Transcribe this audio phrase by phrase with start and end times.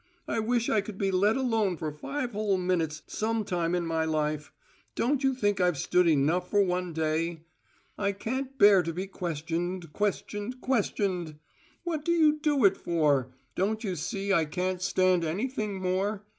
[0.27, 4.03] "I wish I could be let alone for five whole minutes some time in my
[4.03, 4.51] life!
[4.95, 7.43] Don't you think I've stood enough for one day?
[7.99, 11.37] I can't bear to be questioned, questioned, questioned!
[11.83, 13.31] What do you do it for?
[13.53, 16.25] Don't you see I can't stand anything more?